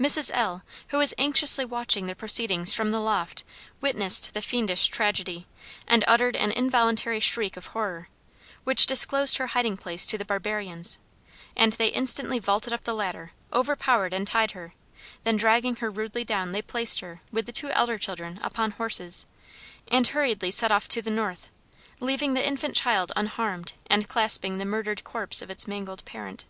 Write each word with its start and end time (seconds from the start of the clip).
Mrs. 0.00 0.32
L, 0.34 0.64
who 0.88 0.98
was 0.98 1.14
anxiously 1.16 1.64
watching 1.64 2.06
their 2.06 2.16
proceedings 2.16 2.74
from 2.74 2.90
the 2.90 2.98
loft, 2.98 3.44
witnessed 3.80 4.34
the 4.34 4.42
fiendish 4.42 4.88
tragedy, 4.88 5.46
and 5.86 6.02
uttered 6.08 6.34
an 6.34 6.50
involuntary 6.50 7.20
shriek 7.20 7.56
of 7.56 7.66
horror, 7.66 8.08
which 8.64 8.84
disclosed 8.84 9.36
her 9.38 9.46
hiding 9.46 9.76
place 9.76 10.06
to 10.06 10.18
the 10.18 10.24
barbarians, 10.24 10.98
and 11.54 11.74
they 11.74 11.86
instantly 11.86 12.40
vaulted 12.40 12.72
up 12.72 12.82
the 12.82 12.96
ladder, 12.96 13.30
overpowered 13.52 14.12
and 14.12 14.26
tied 14.26 14.50
her; 14.50 14.74
then 15.22 15.36
dragging 15.36 15.76
her 15.76 15.88
rudely 15.88 16.24
down, 16.24 16.50
they 16.50 16.62
placed 16.62 16.98
her, 16.98 17.20
with 17.30 17.46
the 17.46 17.52
two 17.52 17.70
elder 17.70 17.96
children, 17.96 18.40
upon 18.42 18.72
horses, 18.72 19.24
and 19.86 20.08
hurriedly 20.08 20.50
set 20.50 20.72
off 20.72 20.88
to 20.88 21.00
the 21.00 21.12
north, 21.12 21.48
leaving 22.00 22.34
the 22.34 22.44
infant 22.44 22.74
child 22.74 23.12
unharmed, 23.14 23.74
and 23.86 24.08
clasping 24.08 24.58
the 24.58 24.64
murdered 24.64 25.04
corpse 25.04 25.40
of 25.40 25.48
its 25.48 25.68
mangled 25.68 26.04
parent. 26.04 26.44